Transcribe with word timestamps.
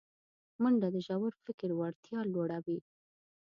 منډه 0.61 0.87
د 0.95 0.97
ژور 1.07 1.33
فکر 1.45 1.69
وړتیا 1.79 2.19
لوړوي 2.33 2.79